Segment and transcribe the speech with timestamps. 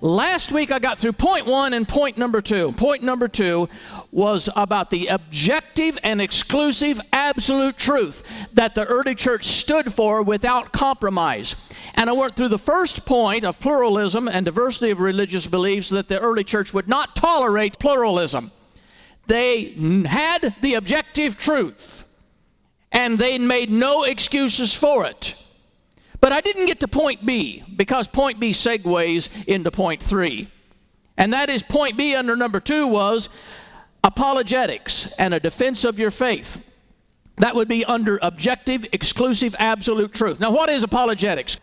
[0.00, 2.70] Last week I got through point one and point number two.
[2.72, 3.68] Point number two
[4.12, 10.70] was about the objective and exclusive absolute truth that the early church stood for without
[10.72, 11.56] compromise.
[11.94, 16.06] And I went through the first point of pluralism and diversity of religious beliefs that
[16.06, 18.52] the early church would not tolerate pluralism.
[19.26, 19.72] They
[20.06, 22.04] had the objective truth
[22.92, 25.34] and they made no excuses for it.
[26.20, 30.50] But I didn't get to point B because point B segues into point three.
[31.16, 33.28] And that is point B under number two was
[34.04, 36.64] apologetics and a defense of your faith.
[37.36, 40.40] That would be under objective, exclusive, absolute truth.
[40.40, 41.56] Now, what is apologetics?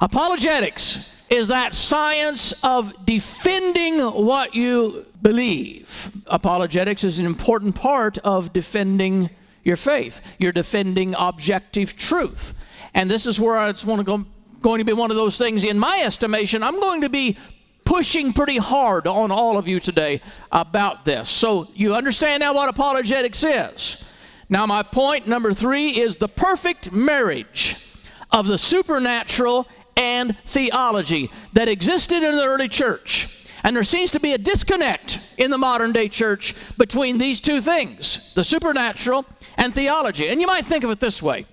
[0.00, 6.12] Apologetics is that science of defending what you believe.
[6.26, 9.30] Apologetics is an important part of defending
[9.64, 10.20] your faith.
[10.38, 12.60] You're defending objective truth.
[12.96, 14.24] And this is where it's going
[14.78, 17.36] to be one of those things, in my estimation, I'm going to be
[17.84, 21.28] pushing pretty hard on all of you today about this.
[21.28, 24.10] So you understand now what apologetics is.
[24.48, 27.76] Now, my point number three is the perfect marriage
[28.30, 33.46] of the supernatural and theology that existed in the early church.
[33.62, 37.60] And there seems to be a disconnect in the modern day church between these two
[37.60, 39.26] things the supernatural
[39.58, 40.28] and theology.
[40.28, 41.44] And you might think of it this way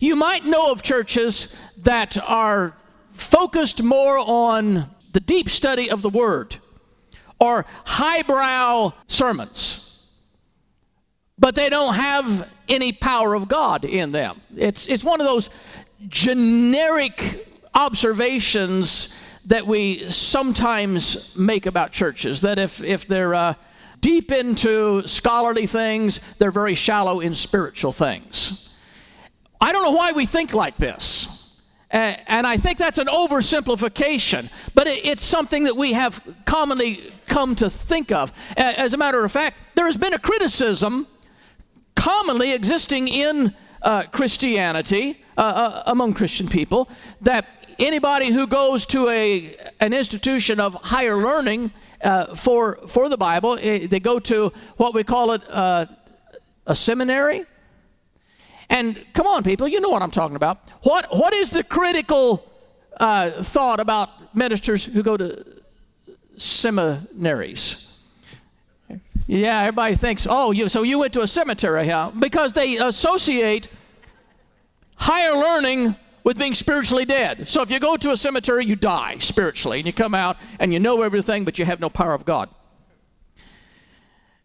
[0.00, 2.76] you might know of churches that are
[3.12, 6.56] focused more on the deep study of the Word
[7.38, 10.10] or highbrow sermons,
[11.38, 14.40] but they don't have any power of God in them.
[14.56, 15.50] It's, it's one of those
[16.08, 23.54] generic observations that we sometimes make about churches that if, if they're uh,
[24.00, 28.63] deep into scholarly things, they're very shallow in spiritual things.
[29.60, 31.60] I don't know why we think like this.
[31.92, 37.54] Uh, and I think that's an oversimplification, but it's something that we have commonly come
[37.56, 38.32] to think of.
[38.56, 41.06] Uh, as a matter of fact, there has been a criticism
[41.94, 46.88] commonly existing in uh, Christianity uh, uh, among Christian people
[47.20, 47.46] that
[47.78, 51.70] anybody who goes to a, an institution of higher learning
[52.02, 55.42] uh, for, for the Bible, eh, they go to what we call it
[56.66, 57.44] a seminary
[58.68, 60.58] and come on, people, you know what I'm talking about.
[60.82, 62.50] What, what is the critical
[62.98, 65.44] uh, thought about ministers who go to
[66.36, 68.02] seminaries?
[69.26, 72.10] Yeah, everybody thinks, oh, you, so you went to a cemetery, huh?
[72.18, 73.68] Because they associate
[74.96, 77.48] higher learning with being spiritually dead.
[77.48, 80.72] So if you go to a cemetery, you die spiritually, and you come out and
[80.72, 82.48] you know everything, but you have no power of God.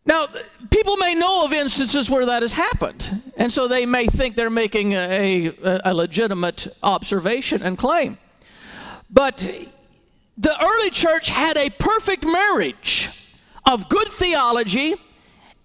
[0.10, 0.28] Now,
[0.72, 4.50] people may know of instances where that has happened, and so they may think they're
[4.50, 8.18] making a, a, a legitimate observation and claim.
[9.12, 9.38] But
[10.36, 13.12] the early church had a perfect marriage
[13.68, 14.96] of good theology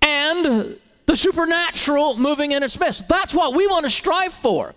[0.03, 3.09] and the supernatural moving in its midst.
[3.09, 4.75] That's what we want to strive for.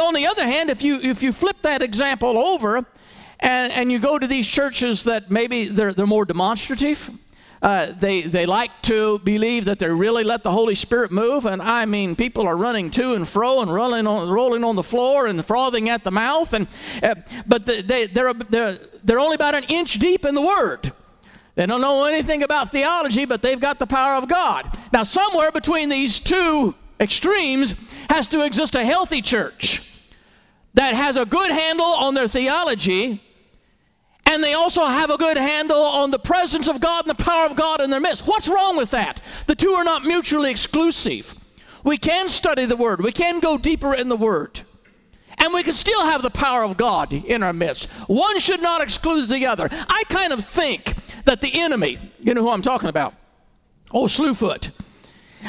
[0.00, 2.86] On the other hand, if you if you flip that example over
[3.40, 7.10] and, and you go to these churches that maybe they're, they're more demonstrative,
[7.62, 11.46] uh, they, they like to believe that they really let the Holy Spirit move.
[11.46, 14.82] And I mean, people are running to and fro and rolling on, rolling on the
[14.82, 16.52] floor and frothing at the mouth.
[16.52, 16.68] And,
[17.02, 17.14] uh,
[17.46, 20.92] but they, they're, they're, they're only about an inch deep in the Word.
[21.54, 24.70] They don't know anything about theology, but they've got the power of God.
[24.92, 27.74] Now, somewhere between these two extremes
[28.10, 29.82] has to exist a healthy church
[30.74, 33.22] that has a good handle on their theology
[34.26, 37.46] and they also have a good handle on the presence of God and the power
[37.46, 38.26] of God in their midst.
[38.26, 39.22] What's wrong with that?
[39.46, 41.34] The two are not mutually exclusive.
[41.84, 44.60] We can study the Word, we can go deeper in the Word,
[45.38, 47.84] and we can still have the power of God in our midst.
[48.08, 49.68] One should not exclude the other.
[49.70, 50.94] I kind of think
[51.24, 53.14] that the enemy, you know who I'm talking about?
[53.92, 54.70] Oh, Slewfoot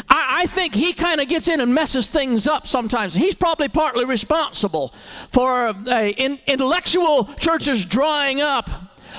[0.09, 3.13] I, I think he kind of gets in and messes things up sometimes.
[3.13, 4.89] He's probably partly responsible
[5.31, 8.69] for uh, in, intellectual churches drying up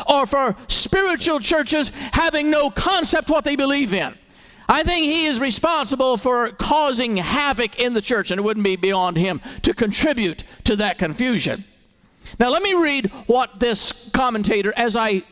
[0.09, 4.15] or for spiritual churches having no concept what they believe in.
[4.69, 8.77] I think he is responsible for causing havoc in the church, and it wouldn't be
[8.77, 11.65] beyond him to contribute to that confusion.
[12.39, 15.23] Now, let me read what this commentator, as I,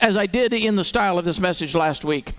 [0.00, 2.34] as I did in the style of this message last week,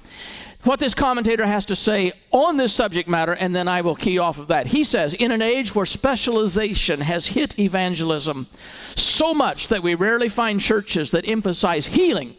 [0.68, 4.20] what this commentator has to say on this subject matter, and then I will key
[4.20, 4.68] off of that.
[4.68, 8.48] He says, In an age where specialization has hit evangelism
[8.96, 12.36] so much that we rarely find churches that emphasize healing,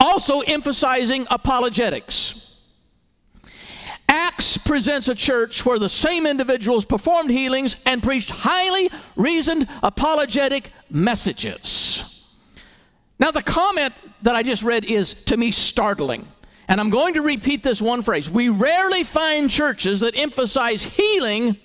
[0.00, 2.60] also emphasizing apologetics.
[4.08, 10.72] Acts presents a church where the same individuals performed healings and preached highly reasoned apologetic
[10.90, 12.34] messages.
[13.20, 16.26] Now, the comment that I just read is to me startling.
[16.70, 18.30] And I'm going to repeat this one phrase.
[18.30, 21.56] We rarely find churches that emphasize healing,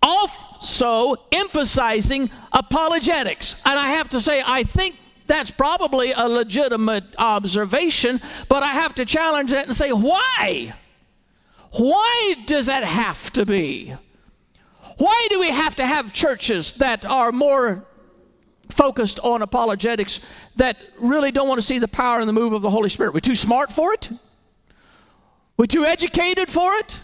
[0.00, 3.60] also emphasizing apologetics.
[3.66, 4.94] And I have to say, I think
[5.26, 10.74] that's probably a legitimate observation, but I have to challenge that and say, why?
[11.72, 13.96] Why does that have to be?
[14.98, 17.84] Why do we have to have churches that are more
[18.70, 20.20] focused on apologetics
[20.56, 23.14] that really don't want to see the power and the move of the Holy Spirit.
[23.14, 24.10] We're too smart for it?
[25.56, 26.98] We're too educated for it?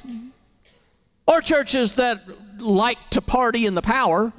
[1.26, 2.22] Or churches that
[2.58, 4.32] like to party in the power,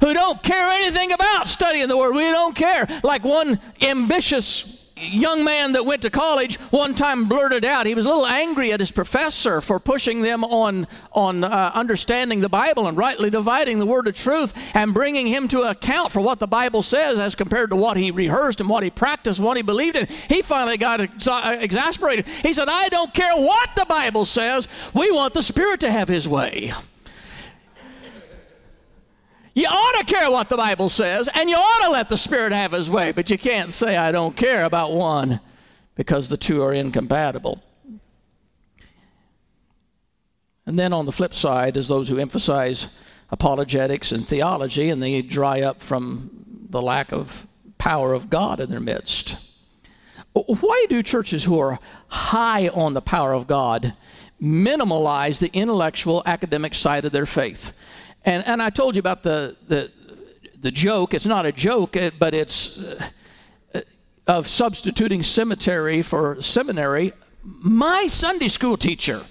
[0.00, 2.14] who don't care anything about studying the Word.
[2.14, 2.88] We don't care.
[3.02, 8.06] Like one ambitious young man that went to college one time blurted out he was
[8.06, 12.86] a little angry at his professor for pushing them on on uh, understanding the bible
[12.86, 16.46] and rightly dividing the word of truth and bringing him to account for what the
[16.46, 19.62] bible says as compared to what he rehearsed and what he practiced and what he
[19.62, 20.06] believed in.
[20.28, 22.26] He finally got ex- uh, exasperated.
[22.28, 24.68] He said i don't care what the bible says.
[24.94, 26.72] We want the spirit to have his way
[29.54, 32.52] you ought to care what the Bible says, and you ought to let the Spirit
[32.52, 35.40] have His way, but you can't say, I don't care about one
[35.94, 37.62] because the two are incompatible.
[40.66, 42.98] And then on the flip side is those who emphasize
[43.30, 46.30] apologetics and theology, and they dry up from
[46.70, 47.46] the lack of
[47.78, 49.52] power of God in their midst.
[50.32, 51.78] Why do churches who are
[52.08, 53.94] high on the power of God
[54.42, 57.78] minimalize the intellectual academic side of their faith?
[58.24, 59.90] And, and I told you about the, the,
[60.60, 61.14] the joke.
[61.14, 63.08] It's not a joke, but it's uh,
[64.26, 67.12] of substituting cemetery for seminary.
[67.42, 69.22] My Sunday school teacher,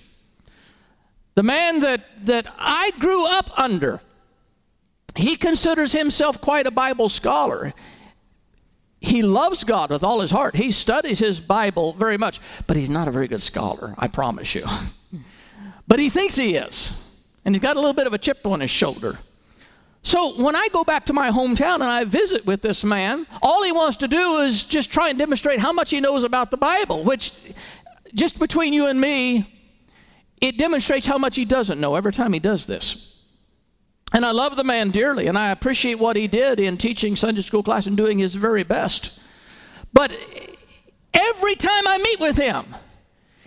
[1.34, 4.01] the man that, that I grew up under,
[5.16, 7.74] he considers himself quite a Bible scholar.
[9.00, 10.56] He loves God with all his heart.
[10.56, 14.54] He studies his Bible very much, but he's not a very good scholar, I promise
[14.54, 14.66] you.
[15.88, 17.12] but he thinks he is
[17.45, 19.18] and he's got a little bit of a chip on his shoulder.
[20.01, 23.63] So when I go back to my hometown and I visit with this man, all
[23.63, 26.57] he wants to do is just try and demonstrate how much he knows about the
[26.57, 27.54] Bible, which,
[28.13, 29.50] just between you and me,
[30.42, 33.18] it demonstrates how much he doesn't know every time he does this.
[34.12, 37.42] And I love the man dearly, and I appreciate what he did in teaching Sunday
[37.42, 39.19] school class and doing his very best.
[39.94, 40.13] But
[41.13, 42.66] every time I meet with him,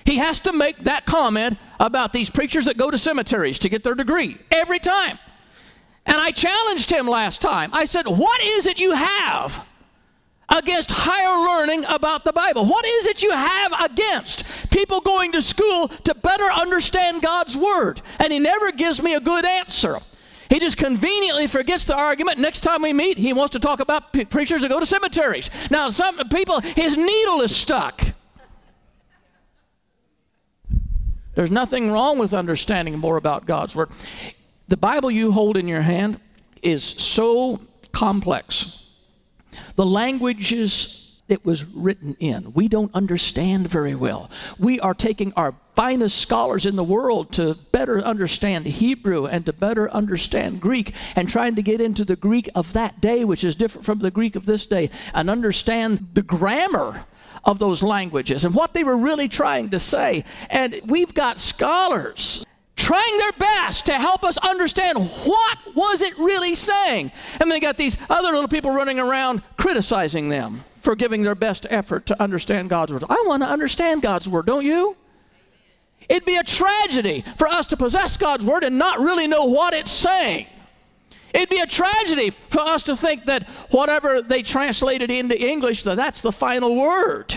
[0.06, 3.85] he has to make that comment about these preachers that go to cemeteries to get
[3.85, 5.19] their degree every time.
[6.06, 7.70] And I challenged him last time.
[7.73, 9.69] I said, What is it you have
[10.49, 12.64] against higher learning about the Bible?
[12.64, 18.00] What is it you have against people going to school to better understand God's Word?
[18.21, 19.99] And he never gives me a good answer.
[20.49, 22.38] He just conveniently forgets the argument.
[22.38, 25.50] Next time we meet, he wants to talk about preachers that go to cemeteries.
[25.73, 28.15] Now, some people, his needle is stuck.
[31.37, 33.90] There's nothing wrong with understanding more about God's Word.
[34.69, 36.19] The Bible you hold in your hand
[36.62, 37.61] is so
[37.93, 38.90] complex.
[39.76, 44.31] The languages it was written in, we don't understand very well.
[44.59, 49.52] We are taking our finest scholars in the world to better understand Hebrew and to
[49.52, 53.57] better understand Greek and trying to get into the Greek of that day, which is
[53.57, 57.05] different from the Greek of this day, and understand the grammar
[57.47, 60.25] of those languages and what they were really trying to say.
[60.50, 66.55] And we've got scholars trying their best to help us understand what was it really
[66.55, 67.11] saying.
[67.41, 71.67] And they got these other little people running around criticizing them for giving their best
[71.71, 73.05] effort to understand God's word.
[73.09, 74.97] I want to understand God's word, don't you?
[76.09, 79.75] It'd be a tragedy for us to possess God's word and not really know what
[79.75, 80.47] it's saying.
[81.37, 85.97] It'd be a tragedy for us to think that whatever they translated into English, that
[85.97, 87.37] that's the final word.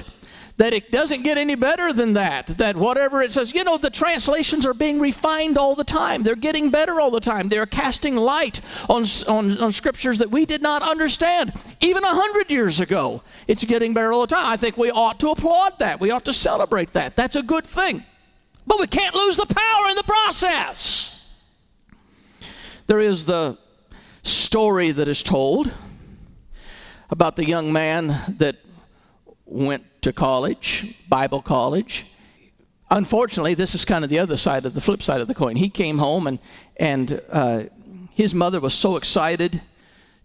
[0.60, 2.46] that it doesn't get any better than that.
[2.58, 6.22] That whatever it says, you know, the translations are being refined all the time.
[6.22, 7.48] They're getting better all the time.
[7.48, 12.52] They're casting light on, on, on scriptures that we did not understand even a hundred
[12.52, 13.24] years ago.
[13.48, 14.48] It's getting better all the time.
[14.48, 16.02] I think we ought to applaud that.
[16.02, 17.16] We ought to celebrate that.
[17.16, 18.04] That's a good thing.
[18.68, 21.34] But we can't lose the power in the process.
[22.88, 23.58] There is the
[24.24, 25.72] story that is told
[27.10, 28.58] about the young man that
[29.46, 32.06] went to college, Bible college.
[32.92, 35.56] Unfortunately, this is kind of the other side of the flip side of the coin.
[35.56, 36.40] He came home and
[36.78, 37.64] and uh,
[38.14, 39.62] his mother was so excited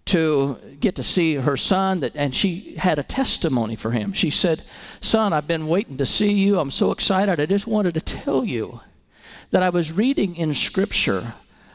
[0.07, 4.13] to get to see her son that and she had a testimony for him.
[4.13, 4.63] She said,
[5.01, 6.59] "Son, I've been waiting to see you.
[6.59, 7.41] I'm so excited.
[7.41, 8.81] I just wanted to tell you
[9.51, 11.35] that I was reading in scripture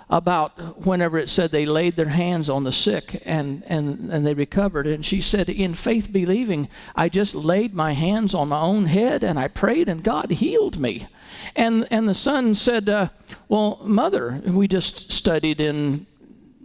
[0.09, 4.33] about whenever it said they laid their hands on the sick and, and, and they
[4.33, 4.87] recovered.
[4.87, 9.23] And she said, In faith believing, I just laid my hands on my own head
[9.23, 11.07] and I prayed and God healed me.
[11.55, 13.09] And, and the son said, uh,
[13.47, 16.07] Well, mother, we just studied in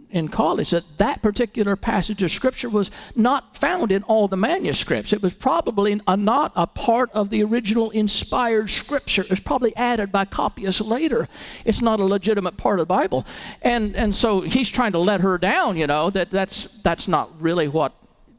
[0.09, 5.13] in college that that particular passage of scripture was not found in all the manuscripts.
[5.13, 9.21] It was probably a, not a part of the original inspired scripture.
[9.21, 11.27] It was probably added by copyists later.
[11.65, 13.25] It's not a legitimate part of the Bible.
[13.61, 17.29] And, and so he's trying to let her down, you know, that that's, that's not
[17.41, 17.93] really what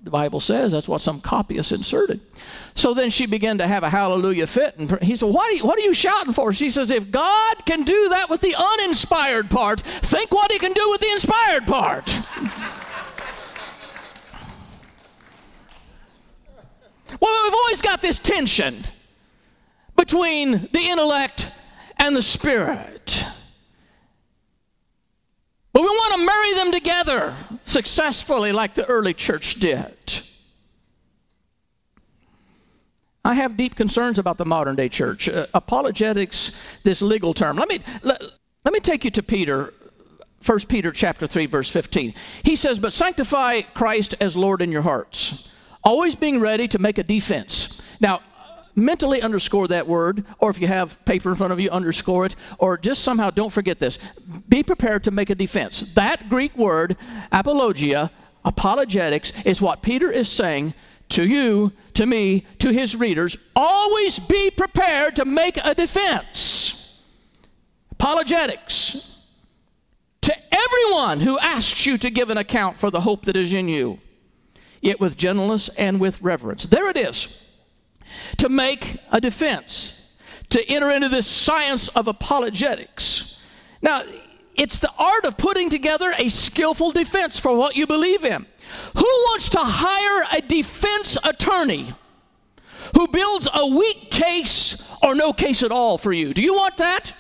[0.07, 0.71] the Bible says.
[0.71, 2.21] That's what some copyists inserted.
[2.77, 4.77] So then she began to have a hallelujah fit.
[4.79, 6.53] And he said, what are, you, what are you shouting for?
[6.53, 10.73] She says, If God can do that with the uninspired part, think what he can
[10.73, 12.07] do with the inspired part.
[17.21, 18.85] well, we've always got this tension
[19.97, 21.49] between the intellect
[21.99, 23.27] and the spirit.
[25.77, 27.35] But we want to marry them together
[27.67, 29.95] successfully like the early church did.
[33.23, 35.29] I have deep concerns about the modern day church.
[35.29, 37.57] Uh, apologetics, this legal term.
[37.59, 38.23] Let me, let,
[38.65, 39.75] let me take you to Peter,
[40.47, 42.15] 1 Peter chapter 3, verse 15.
[42.43, 45.53] He says, But sanctify Christ as Lord in your hearts,
[45.85, 47.87] always being ready to make a defense.
[48.01, 48.23] Now,
[48.77, 52.37] mentally underscore that word, or if you have paper in front of you, underscore it,
[52.59, 53.99] or just somehow don't forget this.
[54.49, 55.95] Be prepared to make a defense.
[55.95, 56.97] That Greek word,
[57.33, 58.11] apologia,
[58.45, 60.75] apologetics, is what Peter is saying
[61.09, 63.37] to you, to me, to his readers.
[63.57, 67.03] Always be prepared to make a defense.
[67.93, 69.25] Apologetics.
[70.23, 73.69] To everyone who asks you to give an account for the hope that is in
[73.69, 74.01] you,
[74.83, 76.67] yet with gentleness and with reverence.
[76.67, 77.46] There it is
[78.39, 80.19] to make a defense,
[80.51, 83.47] to enter into this science of apologetics.
[83.83, 84.05] Now,
[84.55, 88.47] it's the art of putting together a skillful defense for what you believe in.
[88.95, 91.95] Who wants to hire a defense attorney
[92.97, 96.33] who builds a weak case or no case at all for you?
[96.33, 97.15] Do you want that?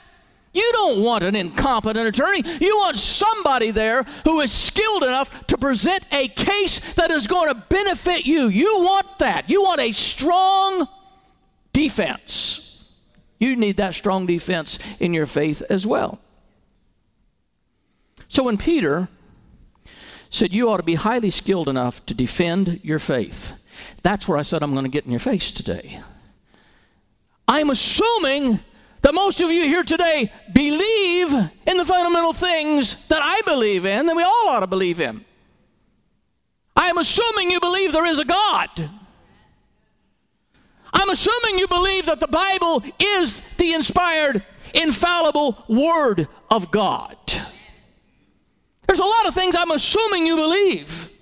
[0.57, 2.43] You don't want an incompetent attorney.
[2.61, 7.53] You want somebody there who is skilled enough to present a case that is going
[7.53, 8.49] to benefit you.
[8.49, 9.51] You want that.
[9.51, 10.89] You want a strong
[11.75, 12.95] defense.
[13.39, 16.21] You need that strong defense in your faith as well.
[18.29, 19.09] So when Peter
[20.31, 23.63] said, You ought to be highly skilled enough to defend your faith,
[24.03, 26.01] that's where I said, I'm going to get in your face today.
[27.47, 28.61] I'm assuming
[29.07, 34.07] that most of you here today believe in the fundamental things that I believe in,
[34.07, 35.25] that we all ought to believe in.
[36.75, 38.69] I'm assuming you believe there is a God.
[40.93, 44.45] I'm assuming you believe that the Bible is the inspired,
[44.75, 47.17] infallible Word of God.
[48.89, 51.17] There's a lot of things I'm assuming you believe,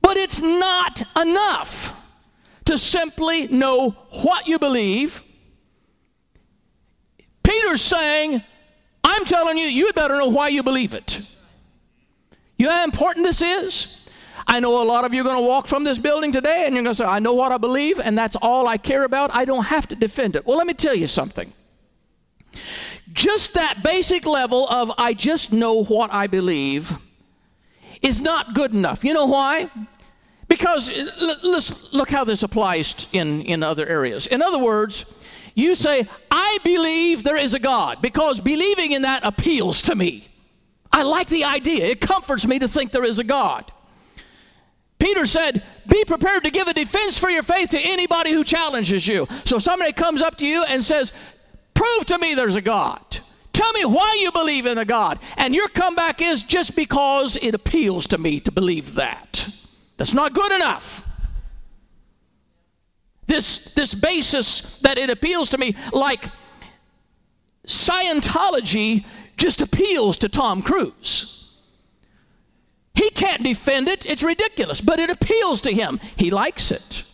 [0.00, 2.18] but it's not enough
[2.64, 3.90] to simply know
[4.22, 5.22] what you believe.
[7.46, 8.42] Peter's saying,
[9.04, 11.20] I'm telling you, you better know why you believe it.
[12.56, 14.08] You know how important this is?
[14.48, 16.74] I know a lot of you are going to walk from this building today and
[16.74, 19.30] you're going to say, I know what I believe and that's all I care about.
[19.32, 20.44] I don't have to defend it.
[20.44, 21.52] Well, let me tell you something.
[23.12, 26.92] Just that basic level of I just know what I believe
[28.02, 29.04] is not good enough.
[29.04, 29.70] You know why?
[30.48, 30.90] Because
[31.42, 34.26] let's look how this applies in, in other areas.
[34.26, 35.12] In other words,
[35.56, 40.28] you say, I believe there is a God because believing in that appeals to me.
[40.92, 41.86] I like the idea.
[41.86, 43.72] It comforts me to think there is a God.
[44.98, 49.08] Peter said, Be prepared to give a defense for your faith to anybody who challenges
[49.08, 49.26] you.
[49.46, 51.10] So somebody comes up to you and says,
[51.72, 53.00] Prove to me there's a God.
[53.52, 55.18] Tell me why you believe in a God.
[55.38, 59.48] And your comeback is just because it appeals to me to believe that.
[59.96, 61.05] That's not good enough.
[63.26, 66.30] This, this basis that it appeals to me, like
[67.66, 69.04] Scientology
[69.36, 71.60] just appeals to Tom Cruise.
[72.94, 76.00] He can't defend it, it's ridiculous, but it appeals to him.
[76.16, 77.04] He likes it.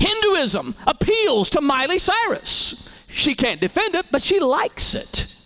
[0.00, 3.06] Hinduism appeals to Miley Cyrus.
[3.08, 5.36] She can't defend it, but she likes it.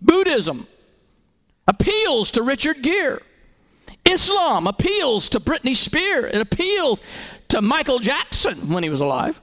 [0.00, 0.68] Buddhism
[1.66, 3.20] appeals to Richard Gere.
[4.04, 6.34] Islam appeals to Britney Spears.
[6.34, 7.00] It appeals
[7.54, 9.40] to Michael Jackson when he was alive.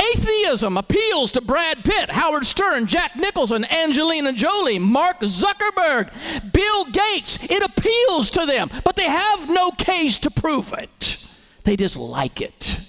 [0.00, 6.12] Atheism appeals to Brad Pitt, Howard Stern, Jack Nicholson, Angelina Jolie, Mark Zuckerberg,
[6.52, 7.50] Bill Gates.
[7.50, 11.26] It appeals to them, but they have no case to prove it.
[11.64, 12.88] They just like it.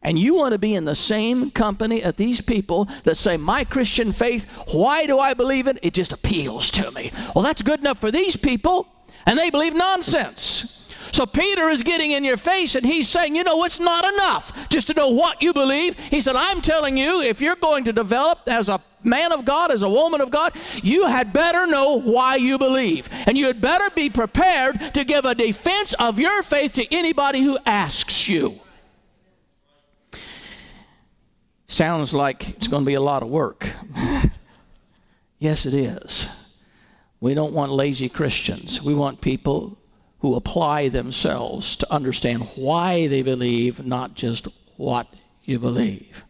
[0.00, 3.64] And you want to be in the same company of these people that say, My
[3.64, 5.78] Christian faith, why do I believe it?
[5.82, 7.12] It just appeals to me.
[7.34, 8.86] Well, that's good enough for these people,
[9.26, 10.85] and they believe nonsense.
[11.12, 14.68] So Peter is getting in your face and he's saying, you know, it's not enough
[14.68, 15.98] just to know what you believe.
[15.98, 19.70] He said, I'm telling you, if you're going to develop as a man of God,
[19.70, 23.08] as a woman of God, you had better know why you believe.
[23.26, 27.42] And you had better be prepared to give a defense of your faith to anybody
[27.42, 28.60] who asks you.
[31.68, 33.68] Sounds like it's going to be a lot of work.
[35.38, 36.54] yes, it is.
[37.20, 38.82] We don't want lazy Christians.
[38.82, 39.78] We want people
[40.26, 45.06] who apply themselves to understand why they believe, not just what
[45.44, 46.24] you believe.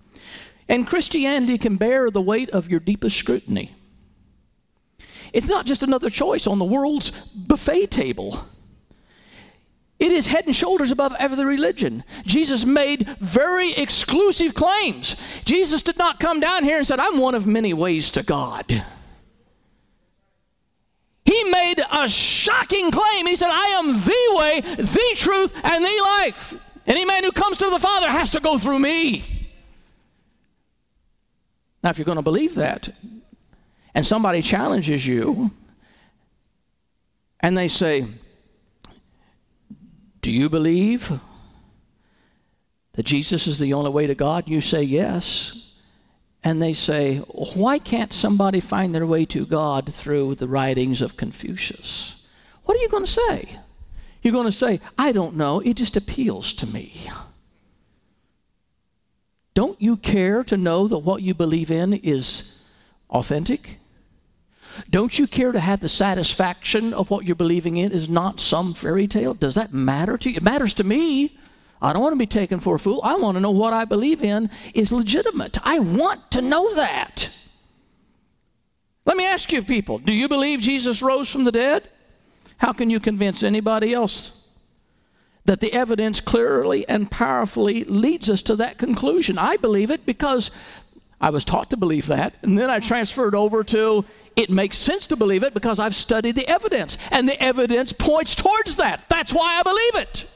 [0.69, 3.75] And Christianity can bear the weight of your deepest scrutiny.
[5.33, 8.39] It's not just another choice on the world's buffet table.
[9.99, 12.05] It is head and shoulders above every religion.
[12.27, 15.17] Jesus made very exclusive claims.
[15.47, 18.85] Jesus did not come down here and said, I'm one of many ways to God.
[21.27, 23.27] He made a shocking claim.
[23.27, 26.55] He said, I am the way, the truth, and the life.
[26.87, 29.25] Any man who comes to the Father has to go through me.
[31.83, 32.89] Now, if you're going to believe that,
[33.95, 35.51] and somebody challenges you,
[37.41, 38.07] and they say,
[40.23, 41.21] Do you believe
[42.93, 44.49] that Jesus is the only way to God?
[44.49, 45.66] You say yes
[46.45, 51.17] and they say, Why can't somebody find their way to God through the writings of
[51.17, 52.27] Confucius?
[52.65, 53.59] What are you going to say?
[54.23, 56.93] You're going to say, I don't know, it just appeals to me.
[59.55, 62.63] Don't you care to know that what you believe in is
[63.09, 63.79] authentic?
[64.91, 68.75] Don't you care to have the satisfaction of what you're believing in is not some
[68.75, 69.33] fairy tale?
[69.33, 70.37] Does that matter to you?
[70.37, 71.39] It matters to me.
[71.81, 73.01] I don't want to be taken for a fool.
[73.05, 75.59] I want to know what I believe in is legitimate.
[75.63, 77.37] I want to know that.
[79.05, 81.89] Let me ask you, people do you believe Jesus rose from the dead?
[82.59, 84.49] How can you convince anybody else
[85.45, 89.39] that the evidence clearly and powerfully leads us to that conclusion?
[89.39, 90.51] I believe it because
[91.21, 95.07] I was taught to believe that, and then I transferred over to it makes sense
[95.07, 99.09] to believe it because I've studied the evidence, and the evidence points towards that.
[99.09, 100.27] That's why I believe it.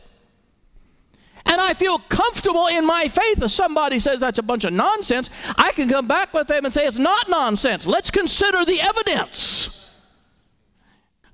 [1.51, 3.43] And I feel comfortable in my faith.
[3.43, 6.73] If somebody says that's a bunch of nonsense, I can come back with them and
[6.73, 7.87] say it's not nonsense.
[7.87, 9.80] Let's consider the evidence.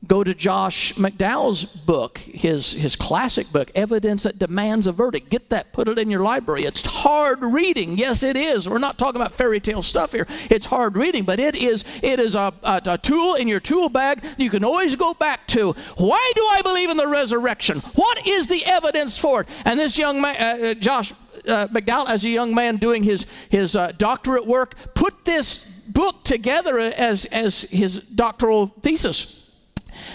[0.06, 5.30] Go to Josh McDowell's book, his, his classic book, Evidence That Demands a Verdict.
[5.30, 6.64] Get that, put it in your library.
[6.64, 7.98] It's hard reading.
[7.98, 8.68] Yes, it is.
[8.68, 10.26] We're not talking about fairy tale stuff here.
[10.50, 13.88] It's hard reading, but it is, it is a, a, a tool in your tool
[13.88, 15.72] bag you can always go back to.
[15.96, 17.80] Why do I believe in the resurrection?
[17.94, 19.48] What is the evidence for it?
[19.64, 21.12] And this young man, uh, uh Josh
[21.46, 26.24] uh, McDowell, as a young man doing his, his uh, doctorate work, put this book
[26.24, 29.45] together as, as his doctoral thesis.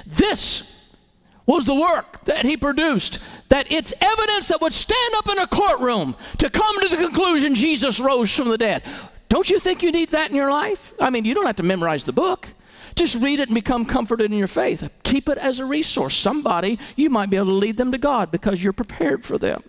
[0.06, 0.96] This
[1.46, 5.48] was the work that he produced, that it's evidence that would stand up in a
[5.48, 8.84] courtroom to come to the conclusion Jesus rose from the dead.
[9.30, 10.94] Don't you think you need that in your life?
[11.00, 12.50] I mean, you don't have to memorize the book.
[12.96, 14.90] Just read it and become comforted in your faith.
[15.04, 16.16] Keep it as a resource.
[16.16, 19.64] Somebody, you might be able to lead them to God because you're prepared for them.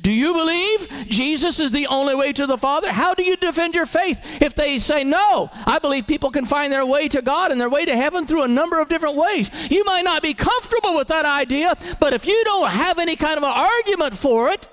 [0.00, 2.92] Do you believe Jesus is the only way to the Father?
[2.92, 5.50] How do you defend your faith if they say no?
[5.66, 8.42] I believe people can find their way to God and their way to heaven through
[8.42, 9.50] a number of different ways.
[9.70, 13.36] You might not be comfortable with that idea, but if you don't have any kind
[13.36, 14.66] of an argument for it,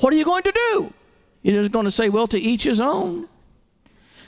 [0.00, 0.92] what are you going to do?
[1.42, 3.28] You're just going to say, well, to each his own.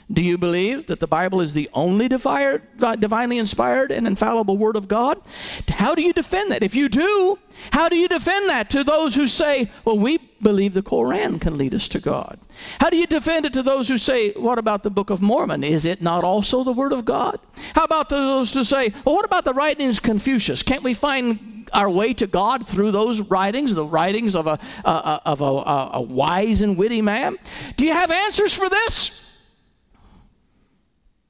[0.09, 4.87] Do you believe that the Bible is the only divinely inspired and infallible Word of
[4.87, 5.21] God?
[5.67, 6.63] How do you defend that?
[6.63, 7.37] If you do,
[7.71, 11.57] how do you defend that to those who say, well, we believe the Koran can
[11.57, 12.39] lead us to God?
[12.79, 15.63] How do you defend it to those who say, what about the Book of Mormon?
[15.63, 17.39] Is it not also the Word of God?
[17.73, 20.63] How about those who say, well, what about the writings of Confucius?
[20.63, 25.19] Can't we find our way to God through those writings, the writings of a, uh,
[25.25, 27.35] of a, a, a wise and witty man?
[27.75, 29.16] Do you have answers for this?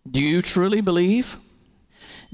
[0.09, 1.37] Do you truly believe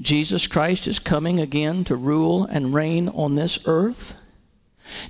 [0.00, 4.20] Jesus Christ is coming again to rule and reign on this earth?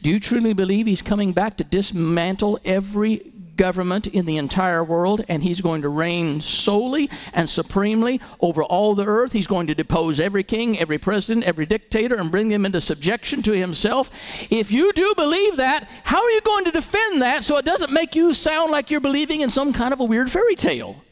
[0.03, 5.25] Do you truly believe he's coming back to dismantle every government in the entire world
[5.29, 9.33] and he's going to reign solely and supremely over all the earth?
[9.33, 13.43] He's going to depose every king, every president, every dictator and bring them into subjection
[13.43, 14.11] to himself.
[14.51, 17.93] If you do believe that, how are you going to defend that so it doesn't
[17.93, 21.04] make you sound like you're believing in some kind of a weird fairy tale?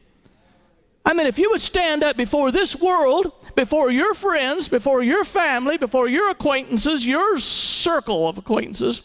[1.05, 5.25] I mean, if you would stand up before this world before your friends, before your
[5.25, 9.03] family, before your acquaintances, your circle of acquaintances,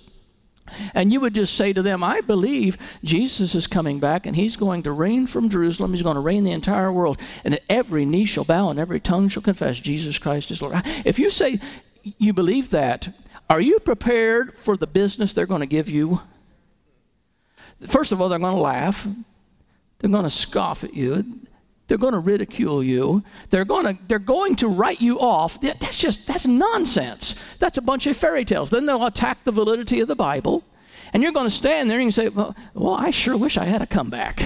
[0.94, 4.58] and you would just say to them, I believe Jesus is coming back and he's
[4.58, 5.94] going to reign from Jerusalem.
[5.94, 7.22] He's going to reign the entire world.
[7.46, 10.82] And every knee shall bow and every tongue shall confess Jesus Christ is Lord.
[11.06, 11.60] If you say
[12.04, 13.16] you believe that,
[13.50, 16.20] are you prepared for the business they're going to give you?
[17.88, 19.08] First of all, they're going to laugh,
[20.00, 21.24] they're going to scoff at you.
[21.88, 23.24] They're going to ridicule you.
[23.50, 25.62] They're going to, they're going to write you off.
[25.62, 27.58] That's just, that's nonsense.
[27.58, 28.70] That's a bunch of fairy tales.
[28.70, 30.64] Then they'll attack the validity of the Bible.
[31.14, 33.82] And you're going to stand there and say, well, well I sure wish I had
[33.82, 34.42] a comeback.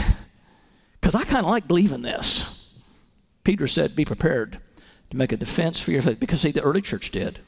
[1.00, 2.80] Because I kind of like believing this.
[3.44, 4.60] Peter said, be prepared
[5.10, 6.20] to make a defense for your faith.
[6.20, 7.40] Because, see, the early church did.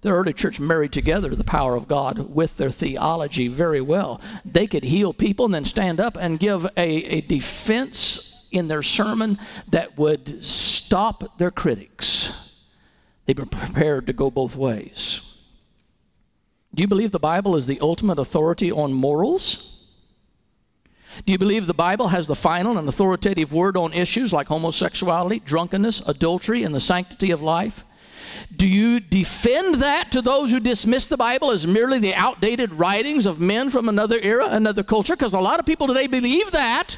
[0.00, 4.18] The early church married together the power of God with their theology very well.
[4.46, 8.82] They could heal people and then stand up and give a, a defense in their
[8.82, 9.38] sermon
[9.70, 12.60] that would stop their critics.
[13.26, 15.38] They prepared to go both ways.
[16.74, 19.86] Do you believe the Bible is the ultimate authority on morals?
[21.26, 25.40] Do you believe the Bible has the final and authoritative word on issues like homosexuality,
[25.40, 27.84] drunkenness, adultery, and the sanctity of life?
[28.54, 33.26] Do you defend that to those who dismiss the Bible as merely the outdated writings
[33.26, 35.14] of men from another era, another culture?
[35.14, 36.96] Because a lot of people today believe that.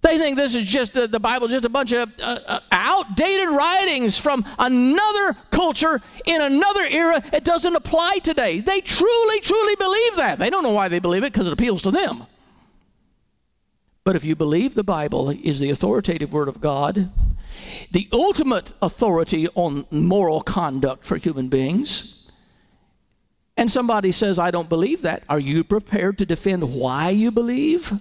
[0.00, 3.48] They think this is just the, the Bible, just a bunch of uh, uh, outdated
[3.48, 7.20] writings from another culture in another era.
[7.32, 8.60] It doesn't apply today.
[8.60, 10.38] They truly, truly believe that.
[10.38, 12.24] They don't know why they believe it because it appeals to them.
[14.04, 17.10] But if you believe the Bible is the authoritative Word of God,
[17.90, 22.30] the ultimate authority on moral conduct for human beings,
[23.56, 27.92] and somebody says, I don't believe that, are you prepared to defend why you believe?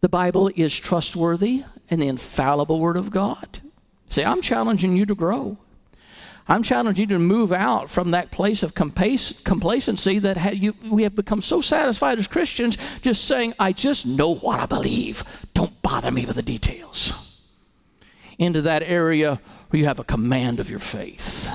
[0.00, 3.60] The Bible is trustworthy and the infallible Word of God.
[4.08, 5.58] See, I'm challenging you to grow.
[6.46, 11.14] I'm challenging you to move out from that place of complacency that you, we have
[11.14, 15.46] become so satisfied as Christians, just saying, I just know what I believe.
[15.52, 17.46] Don't bother me with the details.
[18.38, 21.50] Into that area where you have a command of your faith.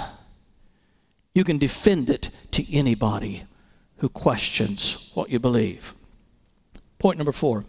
[1.34, 3.46] You can defend it to anybody
[3.98, 5.96] who questions what you believe.
[7.00, 7.66] Point number four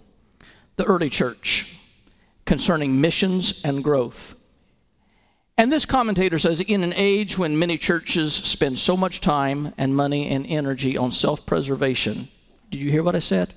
[0.77, 1.79] the early church
[2.45, 4.41] concerning missions and growth.
[5.57, 9.95] And this commentator says in an age when many churches spend so much time and
[9.95, 12.29] money and energy on self preservation,
[12.71, 13.55] did you hear what I said?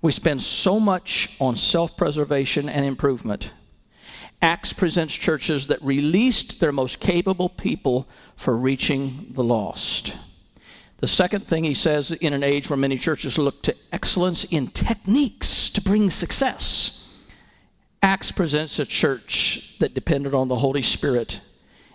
[0.00, 3.50] We spend so much on self preservation and improvement.
[4.40, 10.16] Acts presents churches that released their most capable people for reaching the lost.
[10.98, 14.68] The second thing he says in an age where many churches look to excellence in
[14.68, 17.24] techniques to bring success,
[18.02, 21.40] Acts presents a church that depended on the Holy Spirit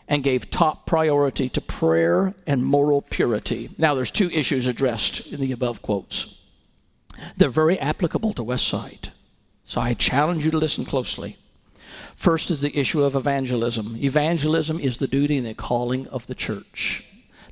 [0.07, 3.69] and gave top priority to prayer and moral purity.
[3.77, 6.41] Now, there's two issues addressed in the above quotes.
[7.37, 9.09] They're very applicable to Westside.
[9.65, 11.37] So I challenge you to listen closely.
[12.15, 13.97] First is the issue of evangelism.
[13.97, 17.05] Evangelism is the duty and the calling of the church.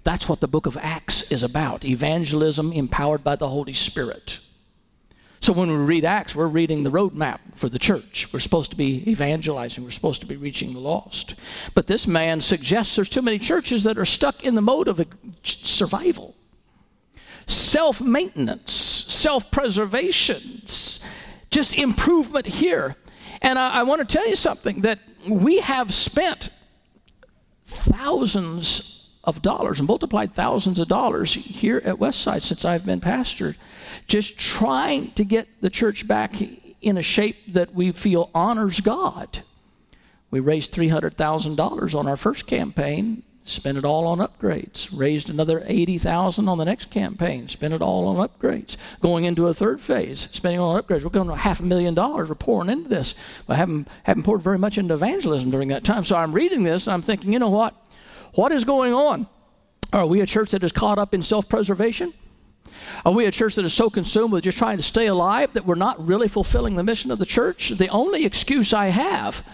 [0.03, 4.39] That's what the book of Acts is about evangelism empowered by the Holy Spirit.
[5.41, 8.31] So when we read Acts, we're reading the roadmap for the church.
[8.31, 11.35] We're supposed to be evangelizing, we're supposed to be reaching the lost.
[11.73, 15.03] But this man suggests there's too many churches that are stuck in the mode of
[15.43, 16.35] survival,
[17.47, 22.95] self maintenance, self preservation, just improvement here.
[23.41, 26.49] And I, I want to tell you something that we have spent
[27.65, 33.55] thousands of dollars and multiplied thousands of dollars here at Westside since I've been pastor,
[34.07, 36.33] just trying to get the church back
[36.81, 39.43] in a shape that we feel honors God.
[40.31, 44.87] We raised $300,000 on our first campaign, spent it all on upgrades.
[44.97, 48.77] Raised another 80,000 on the next campaign, spent it all on upgrades.
[49.01, 51.03] Going into a third phase, spending on upgrades.
[51.03, 52.29] We're going to half a million dollars.
[52.29, 53.15] We're pouring into this.
[53.49, 56.05] I haven't, haven't poured very much into evangelism during that time.
[56.05, 57.75] So I'm reading this and I'm thinking, you know what?
[58.33, 59.27] What is going on?
[59.93, 62.13] Are we a church that is caught up in self preservation?
[63.05, 65.65] Are we a church that is so consumed with just trying to stay alive that
[65.65, 67.69] we're not really fulfilling the mission of the church?
[67.69, 69.47] The only excuse I have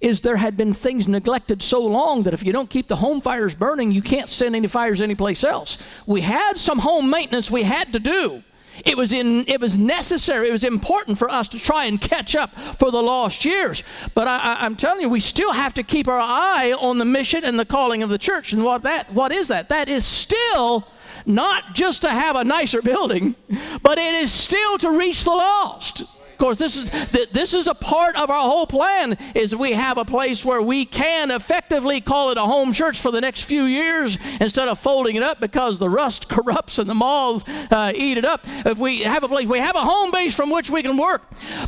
[0.00, 3.20] is there had been things neglected so long that if you don't keep the home
[3.20, 5.78] fires burning, you can't send any fires anyplace else.
[6.06, 8.42] We had some home maintenance we had to do.
[8.84, 12.36] It was, in, it was necessary, it was important for us to try and catch
[12.36, 13.82] up for the lost years.
[14.14, 17.44] But I, am telling you, we still have to keep our eye on the mission
[17.44, 18.52] and the calling of the church.
[18.52, 19.68] And what, that, what is that?
[19.68, 20.86] That is still
[21.26, 23.34] not just to have a nicer building,
[23.82, 26.17] but it is still to reach the lost.
[26.38, 29.18] Of course, this is this is a part of our whole plan.
[29.34, 33.10] Is we have a place where we can effectively call it a home church for
[33.10, 36.94] the next few years instead of folding it up because the rust corrupts and the
[36.94, 38.44] moths uh, eat it up.
[38.64, 41.22] If we have a place, we have a home base from which we can work.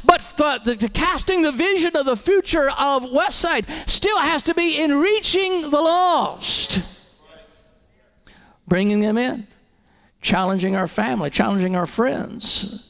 [0.04, 4.80] But the, the casting the vision of the future of Westside still has to be
[4.80, 7.10] in reaching the lost,
[8.68, 9.48] bringing them in,
[10.22, 12.89] challenging our family, challenging our friends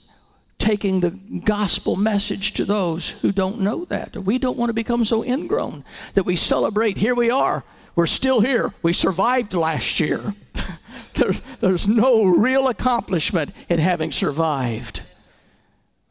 [0.70, 1.10] taking the
[1.44, 4.16] gospel message to those who don't know that.
[4.16, 7.64] We don't want to become so ingrown that we celebrate, here we are,
[7.96, 10.32] we're still here, we survived last year.
[11.14, 15.02] there's, there's no real accomplishment in having survived.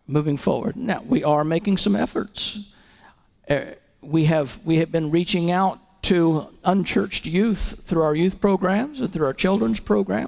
[0.07, 0.75] Moving forward.
[0.75, 2.73] Now, we are making some efforts.
[3.49, 3.61] Uh,
[4.01, 9.13] we, have, we have been reaching out to unchurched youth through our youth programs and
[9.13, 10.27] through our children's program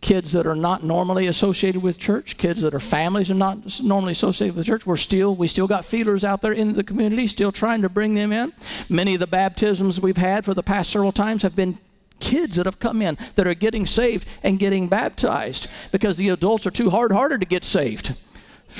[0.00, 4.12] kids that are not normally associated with church, kids that are families are not normally
[4.12, 4.86] associated with church.
[4.86, 8.14] We're still we still got feelers out there in the community, still trying to bring
[8.14, 8.52] them in.
[8.88, 11.78] Many of the baptisms we've had for the past several times have been
[12.20, 16.66] kids that have come in that are getting saved and getting baptized because the adults
[16.66, 18.14] are too hard-hearted to get saved.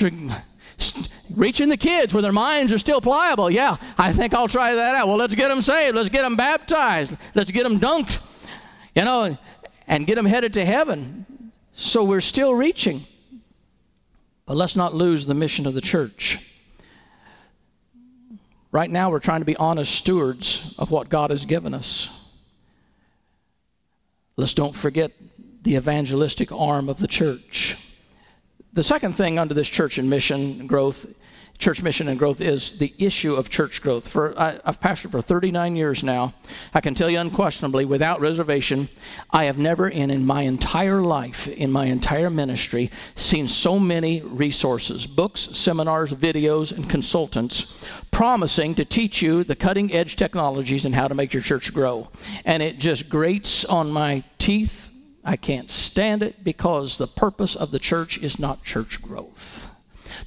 [1.34, 3.50] Reaching the kids where their minds are still pliable.
[3.50, 5.08] Yeah, I think I'll try that out.
[5.08, 5.94] Well, let's get them saved.
[5.94, 7.16] Let's get them baptized.
[7.34, 8.24] Let's get them dunked.
[8.94, 9.38] You know,
[9.88, 11.26] and get them headed to heaven.
[11.72, 13.04] So we're still reaching.
[14.46, 16.44] But let's not lose the mission of the church.
[18.70, 22.14] Right now, we're trying to be honest stewards of what God has given us.
[24.36, 25.12] Let's don't forget
[25.62, 27.76] the evangelistic arm of the church.
[28.74, 31.06] The second thing under this church and mission growth
[31.58, 34.08] church mission and growth is the issue of church growth.
[34.08, 36.34] For I, have pastored for 39 years now.
[36.72, 38.88] I can tell you unquestionably, without reservation,
[39.30, 44.22] I have never, in, in my entire life, in my entire ministry, seen so many
[44.22, 50.94] resources books, seminars, videos, and consultants promising to teach you the cutting edge technologies and
[50.94, 52.08] how to make your church grow.
[52.44, 54.90] And it just grates on my teeth.
[55.24, 59.74] I can't stand it because the purpose of the church is not church growth.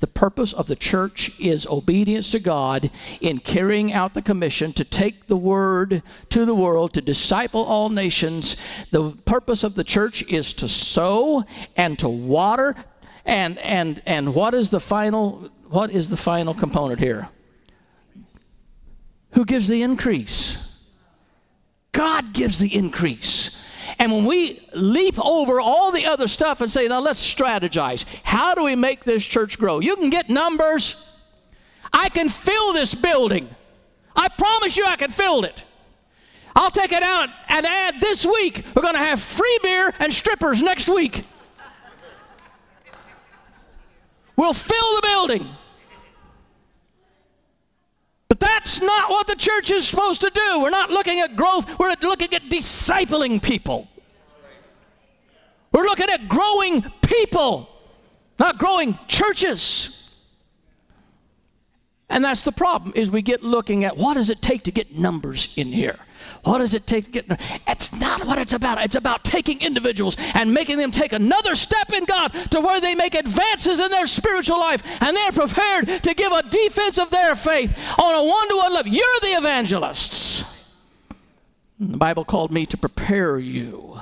[0.01, 2.89] The purpose of the church is obedience to God
[3.21, 7.89] in carrying out the commission to take the word to the world, to disciple all
[7.89, 8.57] nations.
[8.89, 11.45] The purpose of the church is to sow
[11.77, 12.75] and to water.
[13.25, 17.29] And, and, and what is the final what is the final component here?
[19.33, 20.83] Who gives the increase?
[21.93, 23.60] God gives the increase.
[24.01, 28.03] And when we leap over all the other stuff and say, now let's strategize.
[28.23, 29.79] How do we make this church grow?
[29.79, 31.19] You can get numbers.
[31.93, 33.47] I can fill this building.
[34.15, 35.63] I promise you I can fill it.
[36.55, 38.65] I'll take it out and add this week.
[38.75, 41.23] We're going to have free beer and strippers next week.
[44.35, 45.47] We'll fill the building.
[48.29, 50.59] But that's not what the church is supposed to do.
[50.59, 53.89] We're not looking at growth, we're looking at discipling people.
[55.71, 57.69] We're looking at growing people,
[58.39, 59.97] not growing churches.
[62.11, 64.97] And that's the problem is we get looking at what does it take to get
[64.97, 65.97] numbers in here?
[66.43, 67.25] What does it take to get?
[67.67, 68.83] It's not what it's about.
[68.83, 72.95] It's about taking individuals and making them take another step in God to where they
[72.95, 77.33] make advances in their spiritual life and they're prepared to give a defense of their
[77.33, 78.91] faith on a one to one level.
[78.91, 80.75] You're the evangelists.
[81.79, 84.01] The Bible called me to prepare you.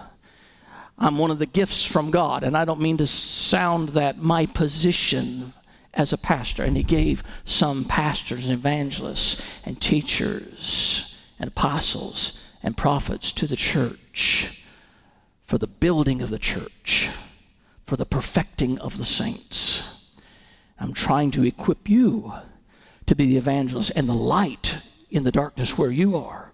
[1.00, 4.46] I'm one of the gifts from God, and I don't mean to sound that my
[4.46, 5.54] position
[5.94, 6.64] as a pastor.
[6.64, 13.56] And he gave some pastors and evangelists and teachers and apostles and prophets to the
[13.56, 14.66] church
[15.46, 17.10] for the building of the church,
[17.86, 20.12] for the perfecting of the saints.
[20.80, 22.34] I'm trying to equip you
[23.06, 26.49] to be the evangelist and the light in the darkness where you are.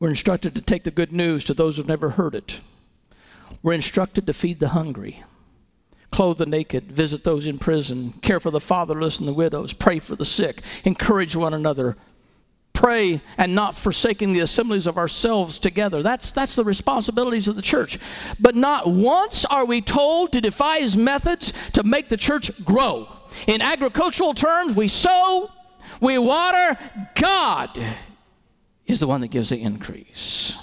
[0.00, 2.60] We're instructed to take the good news to those who've never heard it.
[3.62, 5.22] We're instructed to feed the hungry.
[6.10, 9.98] clothe the naked, visit those in prison, care for the fatherless and the widows, pray
[9.98, 11.96] for the sick, encourage one another,
[12.72, 16.02] pray and not forsaking the assemblies of ourselves together.
[16.02, 17.98] That's, that's the responsibilities of the church.
[18.40, 23.08] But not once are we told to devise methods to make the church grow.
[23.46, 25.50] In agricultural terms, we sow,
[26.00, 26.78] we water.
[27.16, 27.96] God
[28.88, 30.56] is the one that gives the increase.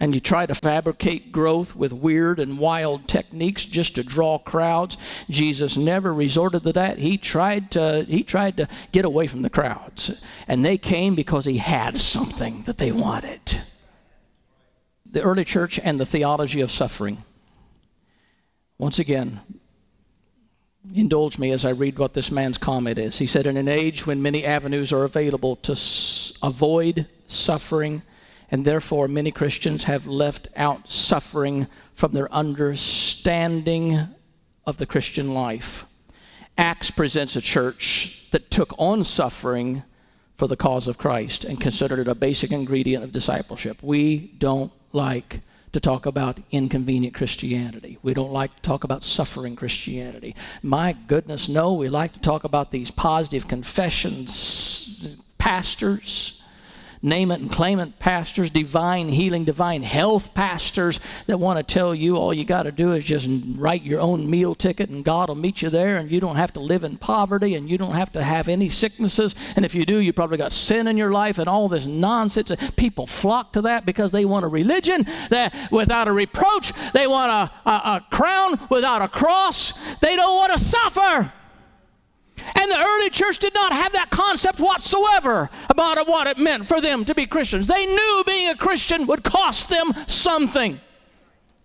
[0.00, 4.96] And you try to fabricate growth with weird and wild techniques just to draw crowds.
[5.28, 6.98] Jesus never resorted to that.
[6.98, 10.24] He tried to he tried to get away from the crowds.
[10.48, 13.60] And they came because he had something that they wanted.
[15.04, 17.18] The early church and the theology of suffering.
[18.78, 19.40] Once again
[20.94, 24.06] indulge me as i read what this man's comment is he said in an age
[24.06, 28.02] when many avenues are available to s- avoid suffering
[28.50, 34.08] and therefore many Christians have left out suffering from their understanding
[34.66, 35.86] of the Christian life.
[36.58, 39.82] Acts presents a church that took on suffering
[40.36, 43.82] for the cause of Christ and considered it a basic ingredient of discipleship.
[43.82, 45.40] We don't like
[45.72, 47.98] to talk about inconvenient Christianity.
[48.02, 50.34] We don't like to talk about suffering Christianity.
[50.62, 56.39] My goodness, no, we like to talk about these positive confessions, pastors
[57.02, 61.94] name it and claim it pastors, divine healing, divine health pastors that want to tell
[61.94, 65.28] you all you got to do is just write your own meal ticket and God
[65.28, 67.94] will meet you there and you don't have to live in poverty and you don't
[67.94, 69.34] have to have any sicknesses.
[69.56, 72.52] And if you do, you probably got sin in your life and all this nonsense.
[72.76, 77.30] People flock to that because they want a religion that without a reproach, they want
[77.30, 81.32] a, a, a crown without a cross, they don't want to suffer.
[82.54, 86.80] And the early church did not have that concept whatsoever about what it meant for
[86.80, 87.66] them to be Christians.
[87.66, 90.72] They knew being a Christian would cost them something.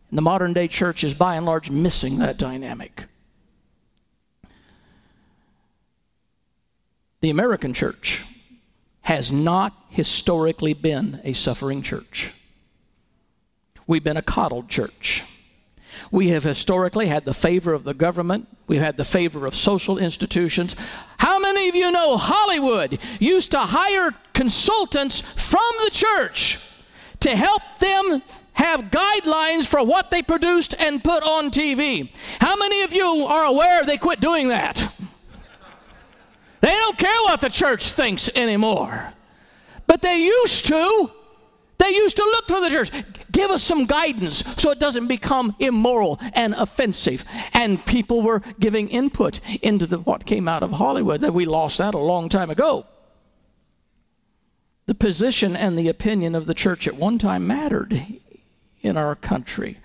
[0.10, 3.06] And the modern day church is by and large missing that dynamic.
[7.22, 8.24] The American church
[9.02, 12.34] has not historically been a suffering church.
[13.88, 15.24] We've been a coddled church.
[16.12, 18.48] We have historically had the favor of the government.
[18.68, 20.76] We've had the favor of social institutions.
[21.18, 26.60] How many of you know Hollywood used to hire consultants from the church
[27.22, 28.22] to help them
[28.54, 32.12] have guidelines for what they produced and put on TV?
[32.40, 34.92] How many of you are aware they quit doing that?
[36.62, 39.14] They don't care what the church thinks anymore.
[39.86, 41.12] But they used to.
[41.78, 42.92] They used to look for the church.
[43.32, 47.26] Give us some guidance so it doesn't become immoral and offensive.
[47.54, 51.22] And people were giving input into the, what came out of Hollywood.
[51.22, 52.86] That we lost that a long time ago.
[54.86, 58.20] The position and the opinion of the church at one time mattered
[58.86, 59.78] in our country.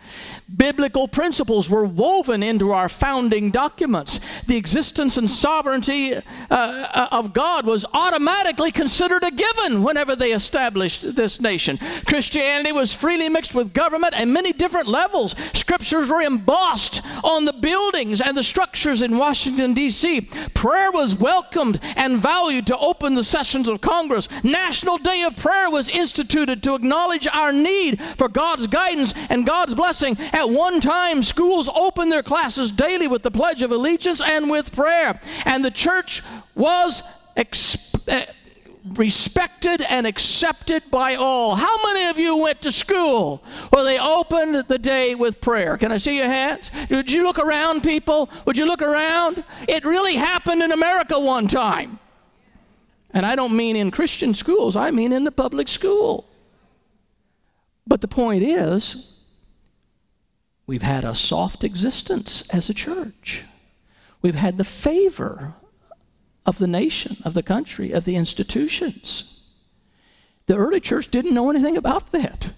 [0.54, 4.18] Biblical principles were woven into our founding documents.
[4.42, 10.32] The existence and sovereignty uh, uh, of God was automatically considered a given whenever they
[10.32, 11.78] established this nation.
[12.04, 15.36] Christianity was freely mixed with government at many different levels.
[15.54, 20.22] Scriptures were embossed on the buildings and the structures in Washington, D.C.
[20.52, 24.28] Prayer was welcomed and valued to open the sessions of Congress.
[24.42, 28.89] National Day of Prayer was instituted to acknowledge our need for God's guidance
[29.31, 33.72] and God's blessing at one time, schools opened their classes daily with the Pledge of
[33.72, 35.20] Allegiance and with prayer.
[35.44, 36.22] And the church
[36.55, 37.03] was
[37.37, 38.22] uh,
[38.85, 41.55] respected and accepted by all.
[41.55, 45.76] How many of you went to school where they opened the day with prayer?
[45.76, 46.70] Can I see your hands?
[46.90, 48.31] Would you look around, people?
[48.46, 49.44] Would you look around?
[49.68, 51.98] It really happened in America one time.
[53.12, 56.29] And I don't mean in Christian schools, I mean in the public school.
[57.90, 59.11] But the point is,
[60.70, 63.42] We've had a soft existence as a church.
[64.22, 65.55] We've had the favor
[66.46, 69.48] of the nation, of the country, of the institutions.
[70.46, 72.50] The early church didn't know anything about that.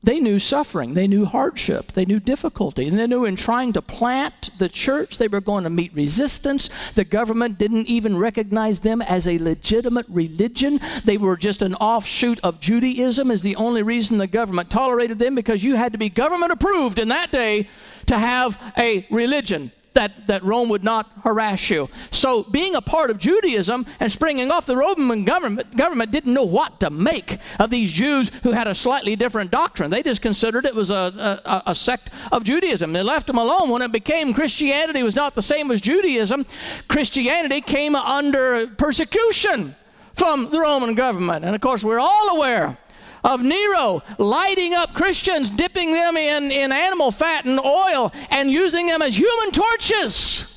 [0.00, 3.82] They knew suffering, they knew hardship, they knew difficulty, and they knew in trying to
[3.82, 6.92] plant the church they were going to meet resistance.
[6.92, 10.78] The government didn't even recognize them as a legitimate religion.
[11.04, 15.34] They were just an offshoot of Judaism, is the only reason the government tolerated them
[15.34, 17.68] because you had to be government approved in that day
[18.06, 21.88] to have a religion that, that Rome would not harass you.
[22.12, 26.44] So, being a part of Judaism and springing off the Roman government, government didn't know
[26.44, 29.90] what to make of these Jews who had a slightly different doctrine.
[29.90, 32.92] They just considered it was a, a, a sect of Judaism.
[32.92, 33.70] They left them alone.
[33.70, 36.46] When it became Christianity was not the same as Judaism,
[36.86, 39.74] Christianity came under persecution
[40.14, 41.44] from the Roman government.
[41.44, 42.78] And of course, we're all aware
[43.24, 48.86] of Nero lighting up Christians, dipping them in, in animal fat and oil, and using
[48.86, 50.54] them as human torches.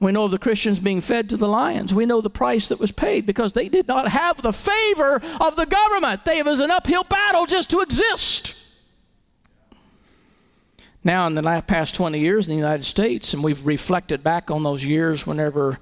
[0.00, 1.92] We know of the Christians being fed to the lions.
[1.92, 5.56] We know the price that was paid because they did not have the favor of
[5.56, 6.24] the government.
[6.24, 8.56] They, it was an uphill battle just to exist.
[11.04, 14.62] Now, in the past 20 years in the United States, and we've reflected back on
[14.62, 15.78] those years whenever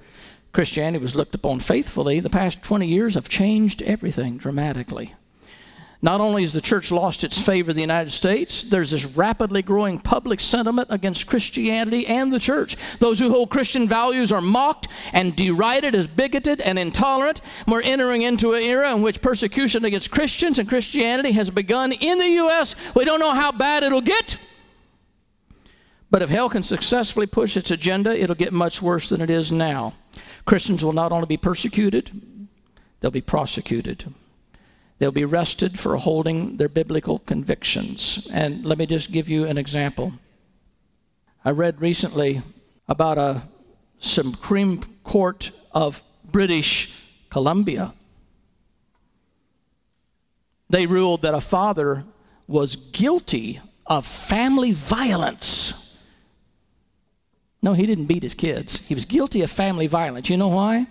[0.53, 5.13] Christianity was looked upon faithfully, the past 20 years have changed everything dramatically.
[6.01, 9.61] Not only has the church lost its favor in the United States, there's this rapidly
[9.61, 12.77] growing public sentiment against Christianity and the church.
[12.99, 17.41] Those who hold Christian values are mocked and derided as bigoted and intolerant.
[17.67, 22.17] We're entering into an era in which persecution against Christians and Christianity has begun in
[22.17, 22.75] the U.S.
[22.95, 24.37] We don't know how bad it'll get.
[26.09, 29.51] But if hell can successfully push its agenda, it'll get much worse than it is
[29.51, 29.95] now.
[30.45, 32.09] Christians will not only be persecuted,
[33.01, 34.05] they'll be prosecuted.
[34.99, 38.29] They'll be arrested for holding their biblical convictions.
[38.33, 40.13] And let me just give you an example.
[41.43, 42.41] I read recently
[42.87, 43.43] about a
[43.99, 47.93] Supreme Court of British Columbia.
[50.69, 52.03] They ruled that a father
[52.47, 56.05] was guilty of family violence.
[57.61, 58.85] No, he didn't beat his kids.
[58.87, 60.29] He was guilty of family violence.
[60.29, 60.87] You know why?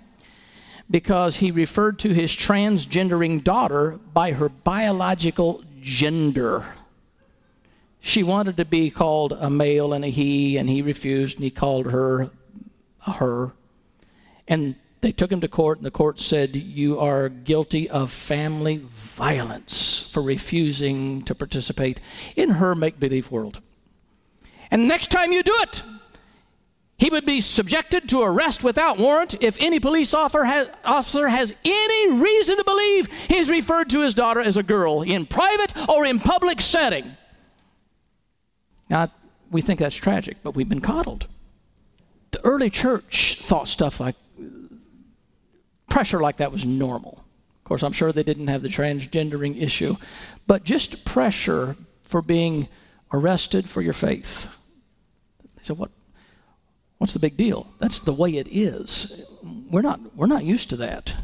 [0.91, 6.65] Because he referred to his transgendering daughter by her biological gender.
[8.01, 11.51] She wanted to be called a male and a he, and he refused, and he
[11.51, 12.31] called her
[13.07, 13.53] a her.
[14.47, 18.79] And they took him to court, and the court said, You are guilty of family
[18.93, 22.01] violence for refusing to participate
[22.35, 23.61] in her make believe world.
[24.71, 25.83] And next time you do it,
[26.99, 32.57] he would be subjected to arrest without warrant if any police officer has, any reason
[32.57, 36.61] to believe he's referred to his daughter as a girl in private or in public
[36.61, 37.05] setting.
[38.91, 39.13] Now,
[39.51, 41.29] we think that's tragic, but we've been coddled.
[42.33, 44.17] The early church thought stuff like
[45.89, 47.25] pressure like that was normal.
[47.59, 49.97] Of course, I'm sure they didn't have the transgendering issue,
[50.49, 52.67] but just pressure for being
[53.13, 54.59] arrested for your faith.
[55.57, 55.91] They said, What
[56.99, 57.73] What's the big deal?
[57.79, 59.31] That's the way it is.
[59.71, 61.15] We're not, we're not used to that.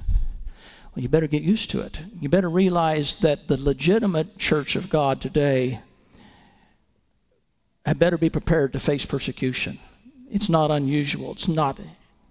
[0.94, 2.00] Well, you better get used to it.
[2.20, 5.80] You better realize that the legitimate church of God today
[7.84, 9.78] had better be prepared to face persecution.
[10.30, 11.78] It's not unusual, it's not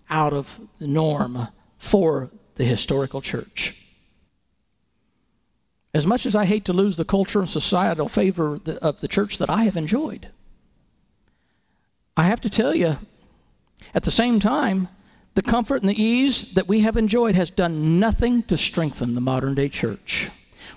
[0.10, 3.80] out of the norm for the historical church.
[5.94, 9.38] As much as I hate to lose the culture and societal favor of the church
[9.38, 10.30] that I have enjoyed,
[12.18, 12.98] I have to tell you,
[13.94, 14.88] at the same time,
[15.36, 19.22] the comfort and the ease that we have enjoyed has done nothing to strengthen the
[19.22, 20.30] modern day church.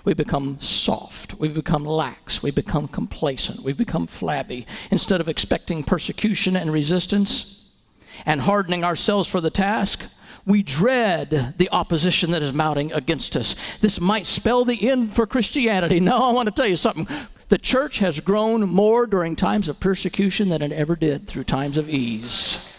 [0.03, 1.35] We've become soft.
[1.37, 2.41] We've become lax.
[2.41, 3.61] We've become complacent.
[3.61, 4.65] We've become flabby.
[4.89, 7.75] Instead of expecting persecution and resistance
[8.25, 10.05] and hardening ourselves for the task,
[10.45, 13.77] we dread the opposition that is mounting against us.
[13.79, 15.99] This might spell the end for Christianity.
[15.99, 17.07] No, I want to tell you something.
[17.49, 21.77] The church has grown more during times of persecution than it ever did through times
[21.77, 22.76] of ease.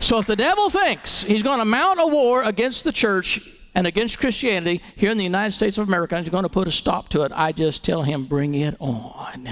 [0.00, 3.86] So if the devil thinks he's going to mount a war against the church and
[3.86, 6.72] against Christianity here in the United States of America and he's going to put a
[6.72, 9.48] stop to it, I just tell him, bring it on.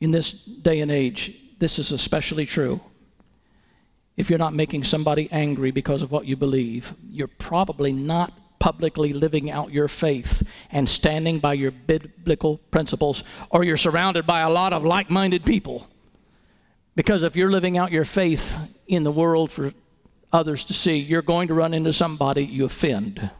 [0.00, 2.80] In this day and age, this is especially true.
[4.16, 9.12] If you're not making somebody angry because of what you believe, you're probably not publicly
[9.12, 14.50] living out your faith and standing by your biblical principles, or you're surrounded by a
[14.50, 15.86] lot of like minded people.
[16.98, 19.72] Because if you're living out your faith in the world for
[20.32, 23.30] others to see, you're going to run into somebody you offend.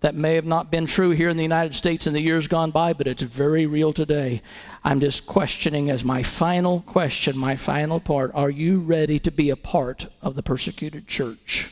[0.00, 2.72] That may have not been true here in the United States in the years gone
[2.72, 4.42] by, but it's very real today.
[4.82, 9.50] I'm just questioning as my final question, my final part are you ready to be
[9.50, 11.70] a part of the persecuted church?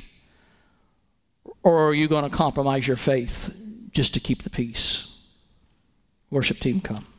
[1.64, 3.52] Or are you going to compromise your faith
[3.90, 5.26] just to keep the peace?
[6.30, 7.11] Worship team, come.